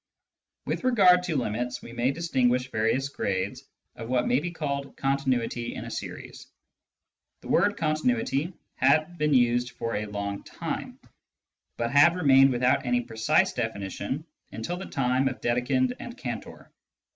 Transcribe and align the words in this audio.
With 0.65 0.83
regard 0.83 1.21
to 1.25 1.35
limits, 1.35 1.83
we 1.83 1.93
may 1.93 2.09
distinguish 2.09 2.71
various 2.71 3.07
grades 3.07 3.65
of 3.95 4.09
what 4.09 4.25
may 4.25 4.39
be 4.39 4.49
called" 4.49 4.97
continuity" 4.97 5.75
in 5.75 5.85
a 5.85 5.91
series. 5.91 6.47
The 7.41 7.49
word" 7.49 7.77
con 7.77 7.93
tinuity" 7.93 8.51
had 8.83 9.19
been 9.19 9.35
used 9.35 9.73
for 9.73 9.95
a 9.95 10.07
long 10.07 10.41
time, 10.43 10.97
but 11.77 11.91
had 11.91 12.15
remained 12.15 12.51
without 12.51 12.83
any 12.83 13.01
precise 13.01 13.53
definition 13.53 14.25
until 14.51 14.75
the 14.77 14.87
time 14.87 15.27
of 15.27 15.39
Dedekind 15.39 15.93
and 15.99 16.17
Cantor. 16.17 16.71